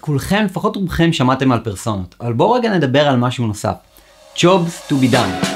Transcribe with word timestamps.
כולכם, 0.00 0.44
לפחות 0.44 0.76
רובכם, 0.76 1.12
שמעתם 1.12 1.52
על 1.52 1.60
פרסונות, 1.60 2.14
אבל 2.20 2.32
בואו 2.32 2.52
רגע 2.52 2.70
נדבר 2.70 3.08
על 3.08 3.16
משהו 3.16 3.46
נוסף. 3.46 3.74
Jobs 4.36 4.90
to 4.90 4.92
be 4.92 5.14
done. 5.14 5.46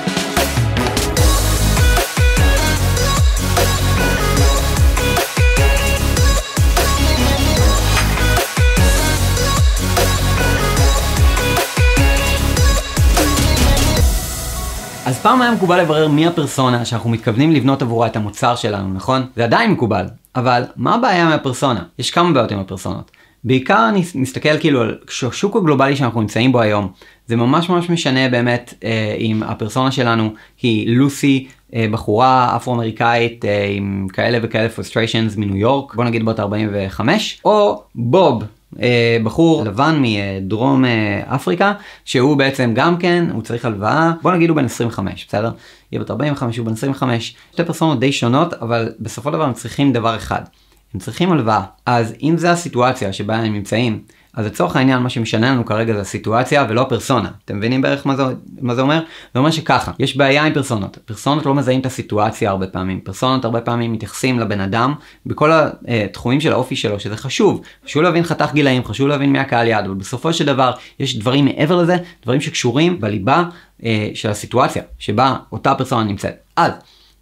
אז 15.06 15.18
פעם 15.18 15.42
היה 15.42 15.52
מקובל 15.52 15.80
לברר 15.80 16.08
מי 16.08 16.26
הפרסונה 16.26 16.84
שאנחנו 16.84 17.10
מתכוונים 17.10 17.52
לבנות 17.52 17.82
עבורה 17.82 18.06
את 18.06 18.16
המוצר 18.16 18.56
שלנו, 18.56 18.94
נכון? 18.94 19.26
זה 19.36 19.44
עדיין 19.44 19.70
מקובל, 19.70 20.06
אבל 20.36 20.64
מה 20.76 20.94
הבעיה 20.94 21.24
מהפרסונה? 21.24 21.82
יש 21.98 22.10
כמה 22.10 22.32
בעיות 22.32 22.52
עם 22.52 22.58
הפרסונות. 22.58 23.10
בעיקר 23.44 23.88
אני 23.88 24.02
מסתכל 24.14 24.58
כאילו 24.58 24.82
על 24.82 24.98
השוק 25.08 25.56
הגלובלי 25.56 25.96
שאנחנו 25.96 26.20
נמצאים 26.20 26.52
בו 26.52 26.60
היום, 26.60 26.88
זה 27.26 27.36
ממש 27.36 27.68
ממש 27.68 27.90
משנה 27.90 28.28
באמת 28.28 28.74
אה, 28.84 29.16
אם 29.18 29.42
הפרסונה 29.42 29.92
שלנו 29.92 30.34
היא 30.62 30.96
לוסי, 30.96 31.48
אה, 31.74 31.86
בחורה 31.90 32.56
אפרו-אמריקאית 32.56 33.44
אה, 33.44 33.66
עם 33.68 34.06
כאלה 34.12 34.38
וכאלה 34.42 34.68
frustrations 34.68 35.36
מניו 35.36 35.56
יורק, 35.56 35.94
בוא 35.94 36.04
נגיד 36.04 36.24
בת 36.24 36.40
45, 36.40 37.40
או 37.44 37.82
בוב. 37.94 38.44
אה, 38.82 39.16
בחור 39.24 39.64
לבן 39.64 40.02
מדרום 40.02 40.84
אה, 40.84 41.22
אפריקה 41.34 41.72
שהוא 42.04 42.36
בעצם 42.36 42.72
גם 42.74 42.96
כן 42.96 43.24
הוא 43.32 43.42
צריך 43.42 43.64
הלוואה 43.64 44.12
בוא 44.22 44.32
נגיד 44.32 44.48
הוא 44.50 44.56
בן 44.56 44.64
25 44.64 45.26
בסדר? 45.28 45.50
יהיה 45.92 46.02
בת 46.02 46.10
45 46.10 46.56
הוא 46.56 46.66
בן 46.66 46.72
25 46.72 47.34
שתי 47.52 47.64
פרסונות 47.64 48.00
די 48.00 48.12
שונות 48.12 48.54
אבל 48.54 48.92
בסופו 49.00 49.30
של 49.30 49.34
דבר 49.34 49.44
הם 49.44 49.52
צריכים 49.52 49.92
דבר 49.92 50.16
אחד 50.16 50.40
הם 50.94 51.00
צריכים 51.00 51.32
הלוואה 51.32 51.62
אז 51.86 52.14
אם 52.22 52.34
זה 52.38 52.50
הסיטואציה 52.50 53.12
שבה 53.12 53.36
הם 53.36 53.52
נמצאים 53.52 54.02
אז 54.34 54.46
לצורך 54.46 54.76
העניין 54.76 54.98
מה 54.98 55.08
שמשנה 55.08 55.50
לנו 55.50 55.64
כרגע 55.64 55.94
זה 55.94 56.00
הסיטואציה 56.00 56.66
ולא 56.68 56.80
הפרסונה. 56.80 57.30
אתם 57.44 57.56
מבינים 57.56 57.82
בערך 57.82 58.06
מה 58.06 58.16
זה, 58.16 58.22
מה 58.60 58.74
זה 58.74 58.80
אומר? 58.80 59.00
זה 59.34 59.38
אומר 59.38 59.50
שככה, 59.50 59.92
יש 59.98 60.16
בעיה 60.16 60.44
עם 60.44 60.54
פרסונות. 60.54 60.98
פרסונות 61.04 61.46
לא 61.46 61.54
מזהים 61.54 61.80
את 61.80 61.86
הסיטואציה 61.86 62.50
הרבה 62.50 62.66
פעמים. 62.66 63.00
פרסונות 63.00 63.44
הרבה 63.44 63.60
פעמים 63.60 63.92
מתייחסים 63.92 64.38
לבן 64.38 64.60
אדם 64.60 64.94
בכל 65.26 65.50
התחומים 65.52 66.40
של 66.40 66.52
האופי 66.52 66.76
שלו, 66.76 67.00
שזה 67.00 67.16
חשוב. 67.16 67.60
חשוב 67.84 68.02
להבין 68.02 68.22
חתך 68.22 68.52
גילאים, 68.52 68.84
חשוב 68.84 69.08
להבין 69.08 69.32
מי 69.32 69.38
הקהל 69.38 69.66
יעד, 69.66 69.84
אבל 69.84 69.94
בסופו 69.94 70.32
של 70.32 70.46
דבר 70.46 70.72
יש 71.00 71.18
דברים 71.18 71.44
מעבר 71.44 71.76
לזה, 71.76 71.96
דברים 72.22 72.40
שקשורים 72.40 73.00
בליבה 73.00 73.44
אה, 73.84 74.10
של 74.14 74.30
הסיטואציה 74.30 74.82
שבה 74.98 75.36
אותה 75.52 75.74
פרסונה 75.74 76.04
נמצאת. 76.04 76.34
אז 76.56 76.72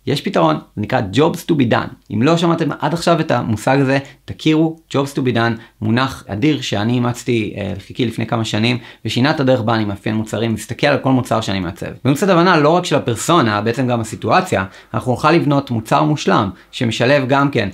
יש 0.06 0.20
פתרון, 0.20 0.56
זה 0.76 0.82
נקרא 0.82 1.00
Jobs 1.14 1.50
to 1.50 1.54
be 1.54 1.72
done. 1.72 2.12
אם 2.14 2.22
לא 2.22 2.36
שמעתם 2.36 2.68
עד 2.80 2.94
עכשיו 2.94 3.20
את 3.20 3.30
המושג 3.30 3.78
הזה, 3.80 3.98
תכירו, 4.32 4.76
Jobs 4.92 5.16
to 5.16 5.20
be 5.20 5.34
done, 5.34 5.60
מונח 5.80 6.24
אדיר 6.28 6.60
שאני 6.60 6.92
אימצתי 6.92 7.54
אה, 7.56 7.72
לחיקי 7.76 8.06
לפני 8.06 8.26
כמה 8.26 8.44
שנים, 8.44 8.78
ושינה 9.04 9.30
את 9.30 9.40
הדרך 9.40 9.60
בה 9.60 9.74
אני 9.74 9.84
מאפיין 9.84 10.14
מוצרים, 10.14 10.54
מסתכל 10.54 10.86
על 10.86 10.98
כל 10.98 11.10
מוצר 11.10 11.40
שאני 11.40 11.60
מעצב. 11.60 11.86
בנושא 12.04 12.32
הבנה 12.32 12.56
לא 12.56 12.68
רק 12.68 12.84
של 12.84 12.96
הפרסונה, 12.96 13.60
בעצם 13.60 13.86
גם 13.86 14.00
הסיטואציה, 14.00 14.64
אנחנו 14.94 15.12
נוכל 15.12 15.32
לבנות 15.32 15.70
מוצר 15.70 16.02
מושלם, 16.02 16.50
שמשלב 16.72 17.28
גם 17.28 17.50
כן 17.50 17.68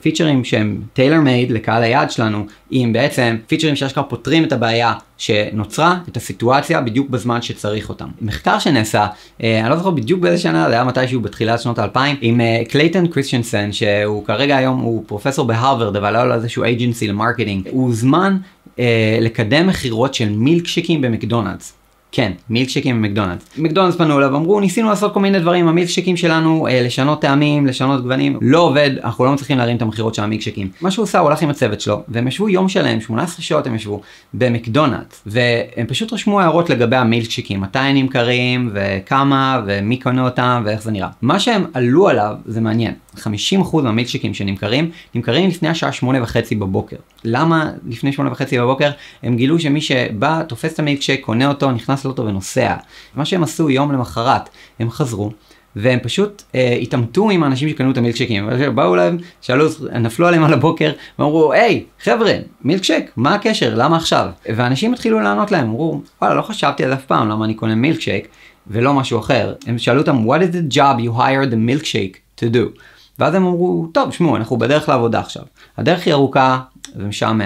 פיצ'רים 0.00 0.44
שהם 0.44 0.82
טיילר 0.92 1.20
מייד 1.20 1.50
לקהל 1.50 1.82
היעד 1.82 2.10
שלנו, 2.10 2.46
עם 2.70 2.92
בעצם 2.92 3.36
פיצ'רים 3.46 3.76
שאשכרה 3.76 4.04
פותרים 4.04 4.44
את 4.44 4.52
הבעיה 4.52 4.92
שנוצרה, 5.18 5.98
את 6.08 6.16
הסיטואציה, 6.16 6.80
בדיוק 6.80 7.10
בזמן 7.10 7.42
שצריך 7.42 7.88
אותם. 7.88 8.08
מחקר 8.20 8.58
שנעשה, 8.58 9.06
אה, 9.42 9.60
אני 9.60 9.70
לא 9.70 9.76
זוכר 9.76 9.90
בדיוק 9.90 10.20
באיזה 10.20 10.42
שנה, 10.42 10.68
זה 10.68 10.74
היה 10.74 10.84
מתישהו 10.84 11.20
בתחילת 11.20 11.60
שנות 11.60 11.78
האלפיים, 11.78 12.16
עם 12.20 12.40
קלייטן 12.68 13.04
אה, 13.04 13.08
קריסטיאנסן, 13.08 13.72
שהוא 13.72 14.24
כרגע 14.24 14.56
היום 14.56 14.80
הוא 14.80 15.04
פרופסור 15.06 15.46
בהרווארד, 15.46 15.77
אבל 15.82 16.16
היה 16.16 16.24
לו 16.24 16.34
איזשהו 16.34 16.64
agency 16.64 17.08
ל 17.08 17.14
marketing, 17.14 17.68
הוא 17.70 17.86
הוזמן 17.86 18.36
אה, 18.64 18.80
לקדם 19.20 19.66
מכירות 19.66 20.14
של 20.14 20.28
מילקשיקים 20.28 21.00
במקדונלדס. 21.00 21.77
כן, 22.12 22.32
מילקשיקים 22.50 22.96
במקדונלדס. 23.02 23.44
מקדונלדס 23.58 23.96
פנו 23.96 24.18
אליו, 24.18 24.36
אמרו, 24.36 24.60
ניסינו 24.60 24.88
לעשות 24.88 25.14
כל 25.14 25.20
מיני 25.20 25.40
דברים, 25.40 25.68
המילקשיקים 25.68 26.16
שלנו, 26.16 26.66
אה, 26.66 26.82
לשנות 26.82 27.20
טעמים, 27.20 27.66
לשנות 27.66 28.02
גוונים, 28.02 28.38
לא 28.42 28.60
עובד, 28.60 28.90
אנחנו 29.04 29.24
לא 29.24 29.32
מצליחים 29.32 29.58
להרים 29.58 29.76
את 29.76 29.82
המכירות 29.82 30.14
של 30.14 30.22
המילקשיקים. 30.22 30.70
מה 30.80 30.90
שהוא 30.90 31.02
עשה, 31.02 31.18
הוא 31.18 31.28
הלך 31.28 31.42
עם 31.42 31.50
הצוות 31.50 31.80
שלו, 31.80 32.02
והם 32.08 32.28
ישבו 32.28 32.48
יום 32.48 32.68
שלם, 32.68 33.00
18 33.00 33.42
שעות 33.42 33.66
הם 33.66 33.74
ישבו, 33.74 34.00
במקדונלדס, 34.34 35.22
והם 35.26 35.86
פשוט 35.86 36.12
רשמו 36.12 36.40
הערות 36.40 36.70
לגבי 36.70 36.96
המילקשיקים, 36.96 37.60
מתי 37.60 37.78
הם 37.78 37.96
נמכרים, 37.96 38.70
וכמה, 38.74 39.60
ומי 39.66 39.96
קונה 39.96 40.24
אותם, 40.24 40.62
ואיך 40.64 40.82
זה 40.82 40.90
נראה. 40.90 41.08
מה 41.22 41.40
שהם 41.40 41.64
עלו 41.74 42.08
עליו, 42.08 42.34
זה 42.46 42.60
מעניין. 42.60 42.94
50% 43.18 43.82
מהמילקשיקים 43.82 44.34
שנמכרים, 44.34 44.90
נמכרים 45.14 45.48
לפני 45.48 45.68
השעה 45.68 45.92
שמונה 45.92 46.22
וחצי 46.22 46.54
בבוקר. 46.54 46.96
למה 47.24 47.70
לפני 47.88 48.12
שמונה 48.12 48.32
וחצי 48.32 48.58
בבוקר? 48.58 48.90
הם 49.22 49.36
גילו 49.36 49.60
שמי 49.60 49.80
שבא, 49.80 50.42
תופס 50.42 50.74
את 50.74 50.78
המילקשייק, 50.78 51.24
קונה 51.24 51.48
אותו, 51.48 51.72
נכנס 51.72 51.97
לאוטו 52.04 52.26
ונוסע. 52.26 52.76
מה 53.14 53.24
שהם 53.24 53.42
עשו 53.42 53.70
יום 53.70 53.92
למחרת, 53.92 54.48
הם 54.80 54.90
חזרו. 54.90 55.30
והם 55.76 55.98
פשוט 56.02 56.42
אה, 56.54 56.78
התעמתו 56.82 57.30
עם 57.30 57.42
האנשים 57.42 57.68
שקנו 57.68 57.90
את 57.90 57.96
המילקשייקים, 57.96 58.48
באו 58.74 58.96
להם, 58.96 59.18
שאלו, 59.40 59.66
נפלו 60.00 60.26
עליהם 60.26 60.44
על 60.44 60.52
הבוקר, 60.52 60.92
ואמרו, 61.18 61.52
היי, 61.52 61.84
חבר'ה, 62.02 62.32
מילקשייק, 62.64 63.10
מה 63.16 63.34
הקשר, 63.34 63.74
למה 63.76 63.96
עכשיו? 63.96 64.28
ואנשים 64.56 64.92
התחילו 64.92 65.20
לענות 65.20 65.52
להם, 65.52 65.66
אמרו, 65.66 66.00
וואלה, 66.22 66.34
לא 66.34 66.42
חשבתי 66.42 66.84
על 66.84 66.92
אף 66.92 67.04
פעם 67.04 67.28
למה 67.28 67.44
אני 67.44 67.54
קונה 67.54 67.74
מילקשייק, 67.74 68.28
ולא 68.66 68.94
משהו 68.94 69.18
אחר. 69.18 69.54
הם 69.66 69.78
שאלו 69.78 70.00
אותם, 70.00 70.24
what 70.26 70.38
is 70.38 70.54
the 70.54 70.74
job 70.74 71.00
you 71.04 71.18
hired 71.18 71.52
the 71.52 71.84
milkshake 71.84 72.40
to 72.40 72.54
do? 72.54 72.80
ואז 73.18 73.34
הם 73.34 73.46
אמרו, 73.46 73.86
טוב, 73.92 74.12
שמעו, 74.12 74.36
אנחנו 74.36 74.56
בדרך 74.56 74.88
לעבודה 74.88 75.20
עכשיו. 75.20 75.42
הדרך 75.76 76.06
היא 76.06 76.14
ארוכה 76.14 76.58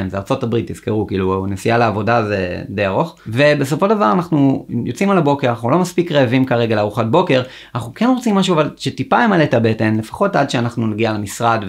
זה 0.08 0.16
ארצות 0.16 0.42
הברית, 0.42 0.70
תזכרו, 0.70 1.06
כאילו, 1.06 1.46
נסיעה 1.46 1.78
לעבודה 1.78 2.26
זה 2.26 2.62
די 2.68 2.86
ארוך. 2.86 3.16
ובסופו 3.26 3.88
של 3.88 3.94
דבר 3.94 4.12
אנחנו 4.12 4.66
יוצאים 4.84 5.10
על 5.10 5.18
הבוקר, 5.18 5.48
אנחנו 5.48 5.70
לא 5.70 5.78
מספיק 5.78 6.12
רעבים 6.12 6.44
כרגע 6.44 6.76
לארוחת 6.76 7.06
בוקר, 7.06 7.42
אנחנו 7.74 7.94
כן 7.94 8.06
רוצים 8.06 8.34
משהו 8.34 8.54
אבל 8.54 8.70
שטיפה 8.76 9.22
ימלא 9.24 9.44
את 9.44 9.54
הבטן, 9.54 9.96
לפחות 9.96 10.36
עד 10.36 10.50
שאנחנו 10.50 10.86
נגיע 10.86 11.12
למשרד 11.12 11.64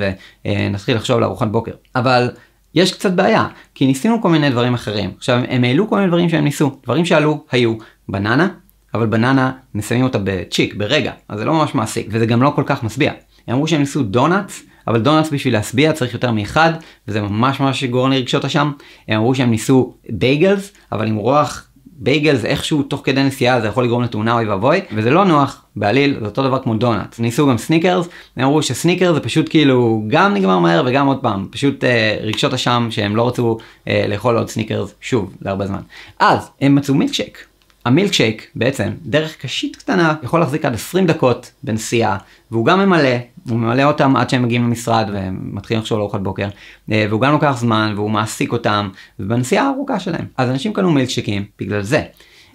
ונתחיל 0.45 0.95
לחשוב 0.95 1.19
לארוחת 1.19 1.47
בוקר. 1.47 1.71
אבל... 1.95 2.29
יש 2.75 2.93
קצת 2.93 3.11
בעיה, 3.11 3.47
כי 3.75 3.85
ניסינו 3.85 4.21
כל 4.21 4.29
מיני 4.29 4.49
דברים 4.49 4.73
אחרים. 4.73 5.11
עכשיו, 5.17 5.39
הם 5.49 5.63
העלו 5.63 5.89
כל 5.89 5.95
מיני 5.95 6.07
דברים 6.07 6.29
שהם 6.29 6.43
ניסו. 6.43 6.71
דברים 6.83 7.05
שעלו 7.05 7.43
היו 7.51 7.75
בננה, 8.09 8.47
אבל 8.93 9.05
בננה 9.05 9.51
מסיימים 9.75 10.05
אותה 10.05 10.17
בצ'יק, 10.23 10.75
ברגע, 10.75 11.11
אז 11.29 11.39
זה 11.39 11.45
לא 11.45 11.53
ממש 11.53 11.75
מעסיק, 11.75 12.07
וזה 12.09 12.25
גם 12.25 12.43
לא 12.43 12.51
כל 12.55 12.63
כך 12.65 12.83
משביע. 12.83 13.11
הם 13.47 13.53
אמרו 13.53 13.67
שהם 13.67 13.79
ניסו 13.79 14.03
donuts, 14.03 14.63
אבל 14.87 15.01
donuts 15.01 15.29
בשביל 15.29 15.53
להשביע 15.53 15.93
צריך 15.93 16.13
יותר 16.13 16.31
מאחד, 16.31 16.73
וזה 17.07 17.21
ממש 17.21 17.59
ממש 17.59 17.83
גורם 17.83 18.11
לרגשות 18.11 18.45
אשם. 18.45 18.71
הם 19.07 19.17
אמרו 19.17 19.35
שהם 19.35 19.51
ניסו 19.51 19.93
bagels, 20.09 20.71
אבל 20.91 21.07
למרוח 21.07 21.67
bagels 22.03 22.45
איכשהו 22.45 22.83
תוך 22.83 23.01
כדי 23.03 23.23
נסיעה 23.23 23.61
זה 23.61 23.67
יכול 23.67 23.83
לגרום 23.83 24.03
לתאונה 24.03 24.33
אוי 24.33 24.45
ואבוי, 24.45 24.81
וזה 24.95 25.09
לא 25.09 25.25
נוח 25.25 25.65
בעליל, 25.75 26.19
זה 26.19 26.25
אותו 26.25 26.43
דבר 26.43 26.63
כמו 26.63 26.75
donuts. 26.75 27.19
ניסו 27.19 27.47
גם 27.47 27.57
סניקרס, 27.57 28.07
הם 28.37 28.45
אמרו 28.45 28.61
שסניקר 28.61 29.13
זה 29.13 29.19
פשוט 29.19 29.49
כאילו 29.49 30.03
גם 30.07 30.33
נגמר 30.33 30.59
מהר 30.59 30.83
וגם 30.85 31.07
עוד 31.07 31.17
פעם, 31.21 31.47
פשוט 31.51 31.83
אה, 31.83 32.17
רגשות 32.21 32.53
אשם 32.53 32.87
שהם 32.89 33.15
לא 33.15 33.27
רצו 33.27 33.57
אה, 33.87 34.05
לאכול 34.07 34.37
עוד 34.37 34.49
סניקרס 34.49 34.93
שוב 35.01 35.35
להרבה 35.41 35.67
זמן. 35.67 35.81
אז 36.19 36.49
הם 36.61 36.75
מצאו 36.75 36.95
מילקשייק. 36.95 37.52
המילקשייק 37.85 38.47
בעצם, 38.55 38.89
דרך 39.05 39.37
קשית 39.41 39.75
קטנה, 39.75 40.15
יכול 40.23 40.39
להחזיק 40.39 40.65
עד 40.65 40.73
20 40.73 41.05
דקות 41.05 41.51
בנסיעה, 41.63 42.17
והוא 42.51 42.65
גם 42.65 42.79
ממלא, 42.79 43.09
הוא 43.49 43.57
ממלא 43.57 43.83
אותם 43.83 44.15
עד 44.15 44.29
שהם 44.29 44.43
מגיעים 44.43 44.63
למשרד 44.63 45.09
ומתחילים 45.13 45.81
לחשוב 45.81 45.97
לארוחת 45.97 46.19
בוקר, 46.19 46.47
אה, 46.91 47.05
והוא 47.09 47.21
גם 47.21 47.31
לוקח 47.31 47.57
זמן 47.57 47.93
והוא 47.95 48.11
מעסיק 48.11 48.51
אותם, 48.51 48.89
ובנסיעה 49.19 49.65
הארוכה 49.65 49.99
שלהם. 49.99 50.25
אז 50.37 50.49
אנשים 50.49 50.73
קנו 50.73 50.91
מילקשייקים 50.91 51.45
בגלל 51.59 51.81
זה. 51.81 52.03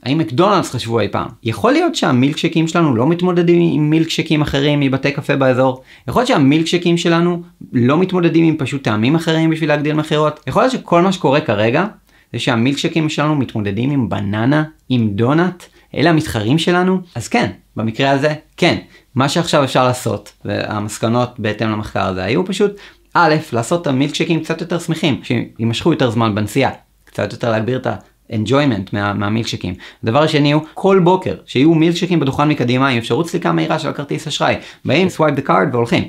האם 0.02 0.18
מקדונלדס 0.18 0.70
חשבו 0.70 1.00
אי 1.00 1.08
פעם? 1.08 1.26
יכול 1.42 1.72
להיות 1.72 1.94
שהמילקשייקים 1.94 2.68
שלנו 2.68 2.96
לא 2.96 3.06
מתמודדים 3.06 3.70
עם 3.74 3.90
מילקשייקים 3.90 4.42
אחרים 4.42 4.80
מבתי 4.80 5.12
קפה 5.12 5.36
באזור? 5.36 5.82
יכול 6.08 6.20
להיות 6.20 6.28
שהמילקשייקים 6.28 6.96
שלנו 6.96 7.42
לא 7.72 7.98
מתמודדים 7.98 8.44
עם 8.44 8.56
פשוט 8.58 8.84
טעמים 8.84 9.14
אחרים 9.14 9.50
בשביל 9.50 9.68
להגדיל 9.68 9.94
מכירות? 9.94 10.40
יכול 10.46 10.62
להיות 10.62 10.72
שכל 10.72 11.02
מה 11.02 11.12
שקורה 11.12 11.40
כרגע 11.40 11.84
זה 12.32 12.38
שהמילקשקים 12.38 13.08
שלנו 13.08 13.36
מתמודדים 13.36 13.90
עם 13.90 14.08
בננה, 14.08 14.64
עם 14.88 15.08
דונאט, 15.08 15.64
אלה 15.94 16.10
המתחרים 16.10 16.58
שלנו? 16.58 17.00
אז 17.14 17.28
כן, 17.28 17.50
במקרה 17.76 18.10
הזה, 18.10 18.34
כן. 18.56 18.78
מה 19.14 19.28
שעכשיו 19.28 19.64
אפשר 19.64 19.84
לעשות, 19.84 20.32
והמסקנות 20.44 21.34
בהתאם 21.38 21.70
למחקר 21.70 22.06
הזה, 22.06 22.24
היו 22.24 22.46
פשוט, 22.46 22.72
א', 23.14 23.34
לעשות 23.52 23.82
את 23.82 23.86
המילקשקים 23.86 24.40
קצת 24.40 24.60
יותר 24.60 24.78
שמחים, 24.78 25.20
שימשכו 25.22 25.92
יותר 25.92 26.10
זמן 26.10 26.34
בנסיעה, 26.34 26.70
קצת 27.04 27.32
יותר 27.32 27.50
להגביר 27.50 27.78
את 27.78 27.86
ה... 27.86 27.96
enjoyment 28.32 28.88
מה, 28.92 29.12
מהמילקשקים. 29.12 29.74
הדבר 30.02 30.22
השני 30.22 30.52
הוא 30.52 30.62
כל 30.74 31.00
בוקר 31.04 31.34
שיהיו 31.46 31.74
מילקשקים 31.74 32.20
בדוכן 32.20 32.48
מקדימה 32.48 32.88
עם 32.88 32.98
אפשרות 32.98 33.28
סליקה 33.28 33.52
מהירה 33.52 33.78
של 33.78 33.88
הכרטיס 33.88 34.26
אשראי. 34.26 34.54
באים, 34.84 35.08
swipe 35.16 35.38
the 35.38 35.48
card 35.48 35.72
והולכים. 35.72 36.04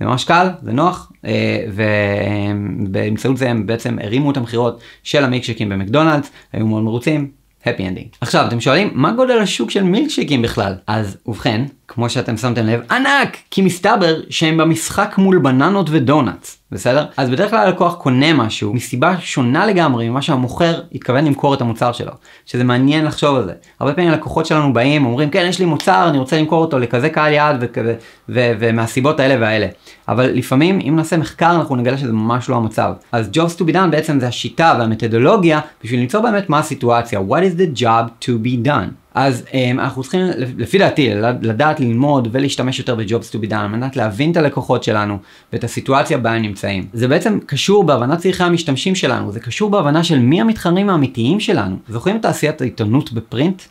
זה 0.00 0.06
ממש 0.06 0.24
קל, 0.24 0.48
זה 0.62 0.72
נוח, 0.72 1.12
אה, 1.24 1.64
ובאמצעות 1.72 3.36
זה 3.36 3.50
הם 3.50 3.66
בעצם 3.66 3.98
הרימו 4.02 4.30
את 4.30 4.36
המכירות 4.36 4.80
של 5.02 5.24
המילקשקים 5.24 5.68
במקדונלדס, 5.68 6.30
היו 6.52 6.66
מאוד 6.66 6.82
מרוצים, 6.82 7.30
happy 7.64 7.78
ending. 7.78 8.16
עכשיו 8.20 8.46
אתם 8.48 8.60
שואלים 8.60 8.90
מה 8.94 9.12
גודל 9.12 9.38
השוק 9.38 9.70
של 9.70 9.82
מילקשיקים 9.82 10.42
בכלל? 10.42 10.74
אז 10.86 11.16
ובכן, 11.26 11.64
כמו 11.92 12.10
שאתם 12.10 12.36
שמתם 12.36 12.66
לב, 12.66 12.80
ענק! 12.90 13.36
כי 13.50 13.62
מסתבר 13.62 14.20
שהם 14.30 14.56
במשחק 14.56 15.14
מול 15.18 15.38
בננות 15.38 15.86
ודונלדס, 15.90 16.58
בסדר? 16.72 17.06
אז 17.16 17.30
בדרך 17.30 17.50
כלל 17.50 17.58
הלקוח 17.58 17.94
קונה 17.94 18.32
משהו 18.32 18.74
מסיבה 18.74 19.14
שונה 19.20 19.66
לגמרי 19.66 20.08
ממה 20.08 20.22
שהמוכר 20.22 20.80
התכוון 20.92 21.24
למכור 21.24 21.54
את 21.54 21.60
המוצר 21.60 21.92
שלו. 21.92 22.12
שזה 22.46 22.64
מעניין 22.64 23.04
לחשוב 23.04 23.36
על 23.36 23.44
זה. 23.44 23.52
הרבה 23.80 23.92
פעמים 23.92 24.10
הלקוחות 24.10 24.46
שלנו 24.46 24.72
באים, 24.72 25.06
אומרים, 25.06 25.30
כן, 25.30 25.46
יש 25.48 25.58
לי 25.58 25.64
מוצר, 25.64 26.08
אני 26.08 26.18
רוצה 26.18 26.38
למכור 26.38 26.60
אותו 26.60 26.78
לכזה 26.78 27.08
קהל 27.10 27.32
יעד 27.32 27.56
וכזה, 27.60 27.94
ומהסיבות 28.28 29.20
האלה 29.20 29.36
והאלה. 29.40 29.66
אבל 30.08 30.30
לפעמים, 30.30 30.78
אם 30.88 30.96
נעשה 30.96 31.16
מחקר, 31.16 31.50
אנחנו 31.50 31.76
נגלה 31.76 31.98
שזה 31.98 32.12
ממש 32.12 32.48
לא 32.48 32.56
המצב. 32.56 32.92
אז 33.12 33.30
Jobs 33.34 33.60
to 33.60 33.62
be 33.62 33.74
done 33.74 33.90
בעצם 33.90 34.20
זה 34.20 34.28
השיטה 34.28 34.76
והמתודולוגיה 34.78 35.60
בשביל 35.84 36.00
למצוא 36.00 36.20
באמת 36.20 36.50
מה 36.50 36.58
הסיטואציה. 36.58 37.20
What 37.20 37.42
is 37.42 37.60
the 37.60 37.80
job 37.82 38.26
to 38.26 38.30
be 38.46 38.66
done? 38.66 39.09
אז 39.26 39.44
um, 39.48 39.54
אנחנו 39.72 40.02
צריכים, 40.02 40.20
לפי 40.58 40.78
דעתי, 40.78 41.10
לדעת 41.42 41.80
ללמוד 41.80 42.28
ולהשתמש 42.32 42.78
יותר 42.78 42.94
ב-Jobs 42.94 43.34
to 43.34 43.44
be 43.44 43.50
done, 43.50 43.54
על 43.54 43.66
מנת 43.66 43.96
להבין 43.96 44.32
את 44.32 44.36
הלקוחות 44.36 44.84
שלנו 44.84 45.18
ואת 45.52 45.64
הסיטואציה 45.64 46.18
בה 46.18 46.32
הם 46.32 46.42
נמצאים. 46.42 46.86
זה 46.92 47.08
בעצם 47.08 47.38
קשור 47.46 47.84
בהבנת 47.84 48.18
צרכי 48.18 48.42
המשתמשים 48.44 48.94
שלנו, 48.94 49.32
זה 49.32 49.40
קשור 49.40 49.70
בהבנה 49.70 50.04
של 50.04 50.18
מי 50.18 50.40
המתחרים 50.40 50.90
האמיתיים 50.90 51.40
שלנו. 51.40 51.76
זוכרים 51.88 52.16
את 52.16 52.22
תעשיית 52.22 52.60
העיתונות 52.60 53.12
ב 53.12 53.19
print? 53.19 53.62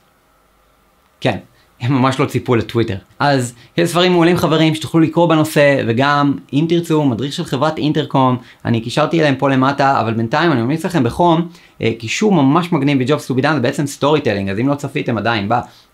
כן. 1.21 1.37
הם 1.81 1.93
ממש 1.93 2.19
לא 2.19 2.25
ציפו 2.25 2.55
לטוויטר. 2.55 2.95
אז 3.19 3.53
יש 3.77 3.89
ספרים 3.89 4.11
מעולים 4.11 4.37
חברים 4.37 4.75
שתוכלו 4.75 5.01
לקרוא 5.01 5.29
בנושא, 5.29 5.83
וגם 5.87 6.33
אם 6.53 6.65
תרצו 6.69 7.05
מדריך 7.05 7.33
של 7.33 7.43
חברת 7.43 7.77
אינטרקום, 7.77 8.37
אני 8.65 8.81
קישרתי 8.81 9.19
אליהם 9.19 9.35
פה 9.35 9.49
למטה, 9.49 10.01
אבל 10.01 10.13
בינתיים 10.13 10.51
אני 10.51 10.61
ממליץ 10.61 10.85
לכם 10.85 11.03
בחום, 11.03 11.47
אה, 11.81 11.91
קישור 11.99 12.31
ממש 12.31 12.71
מגניב 12.71 12.99
ב 12.99 13.05
Jobs 13.05 13.27
to 13.27 13.35
be 13.35 13.40
done, 13.40 13.53
זה 13.53 13.59
בעצם 13.59 13.87
storytelling, 13.87 14.49
אז 14.49 14.59
אם 14.59 14.67
לא 14.67 14.75
צפיתם 14.75 15.17
עדיין 15.17 15.49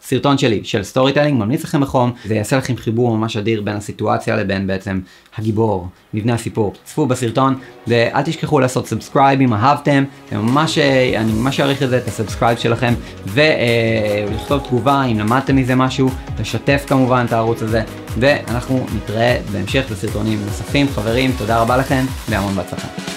בסרטון 0.05 0.37
שלי 0.37 0.63
של 0.63 0.83
storytelling, 0.83 1.39
ממליץ 1.39 1.63
לכם 1.63 1.81
בחום, 1.81 2.11
זה 2.25 2.35
יעשה 2.35 2.57
לכם 2.57 2.77
חיבור 2.77 3.17
ממש 3.17 3.37
אדיר 3.37 3.61
בין 3.61 3.75
הסיטואציה 3.75 4.35
לבין 4.35 4.67
בעצם 4.67 4.99
הגיבור, 5.37 5.87
מבנה 6.13 6.33
הסיפור. 6.33 6.73
צפו 6.83 7.05
בסרטון, 7.05 7.55
ואל 7.87 8.21
תשכחו 8.21 8.59
לעשות 8.59 8.87
subscribe 8.87 9.41
אם 9.41 9.53
אהבתם, 9.53 10.03
ממש, 10.31 10.77
אני 11.17 11.31
ממש 11.31 11.59
אעריך 11.59 11.83
את 11.83 11.89
זה, 11.89 11.97
את 11.97 12.07
ה 12.07 12.12
subscribe 12.12 12.57
שלכם, 12.57 12.93
ולכתוב 13.27 14.61
אה, 14.61 14.67
תגובה 14.67 15.03
אם 15.03 15.19
למדתם 15.19 15.55
מזה 15.55 15.75
משהו, 15.75 16.09
לשתף 16.39 16.83
כמובן 16.87 17.25
את 17.27 17.33
הערוץ 17.33 17.61
הזה, 17.61 17.83
ואנחנו 18.19 18.85
נתראה 18.95 19.37
בהמשך 19.51 19.85
בסרטונים 19.91 20.39
נוספים. 20.45 20.87
חברים, 20.87 21.31
תודה 21.37 21.61
רבה 21.61 21.77
לכם, 21.77 22.05
והמון 22.29 22.55
בהצלחה. 22.55 23.14